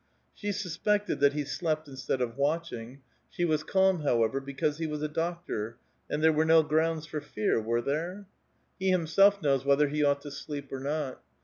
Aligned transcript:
She 0.33 0.51
suspected 0.51 1.19
that 1.19 1.33
he 1.33 1.43
slept 1.43 1.87
instead 1.87 2.21
of 2.21 2.35
watching; 2.35 3.03
she 3.29 3.45
was 3.45 3.61
calm, 3.63 3.99
however, 3.99 4.39
be 4.39 4.51
cause 4.55 4.79
lie 4.79 4.87
vfixa 4.87 5.03
a 5.03 5.07
doctor, 5.07 5.77
and 6.09 6.23
there 6.23 6.33
were 6.33 6.43
no 6.43 6.63
grounds 6.63 7.05
for 7.05 7.21
fear, 7.21 7.61
were 7.61 7.83
there? 7.83 8.25
He 8.79 8.89
liimself 8.89 9.43
knows 9.43 9.63
whether 9.63 9.89
he 9.89 10.03
ought 10.03 10.21
to 10.21 10.31
sleep 10.31 10.71
or 10.71 10.79
not. 10.79 11.21